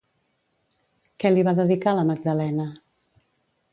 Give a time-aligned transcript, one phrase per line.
[1.23, 2.67] Què li va dedicar la Magdalena?